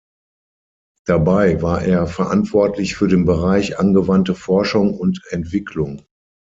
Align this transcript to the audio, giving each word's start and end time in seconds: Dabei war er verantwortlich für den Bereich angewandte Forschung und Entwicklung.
Dabei 1.05 1.61
war 1.61 1.83
er 1.83 2.07
verantwortlich 2.07 2.95
für 2.95 3.07
den 3.07 3.25
Bereich 3.25 3.77
angewandte 3.77 4.33
Forschung 4.33 4.95
und 4.97 5.21
Entwicklung. 5.29 6.01